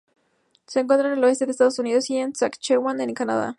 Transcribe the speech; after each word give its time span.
Se 0.65 0.79
encuentra 0.79 1.09
en 1.11 1.19
el 1.19 1.23
oeste 1.23 1.45
de 1.45 1.51
Estados 1.51 1.77
Unidos 1.77 2.09
y 2.09 2.17
en 2.17 2.33
Saskatchewan 2.33 2.99
en 3.01 3.13
Canadá. 3.13 3.49